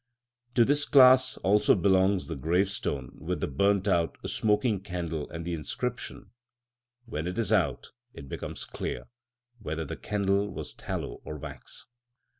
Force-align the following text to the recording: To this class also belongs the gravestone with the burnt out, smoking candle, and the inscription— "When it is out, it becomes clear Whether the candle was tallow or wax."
To 0.55 0.65
this 0.65 0.85
class 0.85 1.37
also 1.37 1.75
belongs 1.75 2.25
the 2.25 2.35
gravestone 2.35 3.11
with 3.19 3.39
the 3.39 3.45
burnt 3.45 3.87
out, 3.87 4.17
smoking 4.27 4.79
candle, 4.79 5.29
and 5.29 5.45
the 5.45 5.53
inscription— 5.53 6.31
"When 7.05 7.27
it 7.27 7.37
is 7.37 7.51
out, 7.53 7.91
it 8.11 8.27
becomes 8.27 8.65
clear 8.65 9.03
Whether 9.59 9.85
the 9.85 9.97
candle 9.97 10.49
was 10.49 10.73
tallow 10.73 11.21
or 11.23 11.37
wax." 11.37 11.85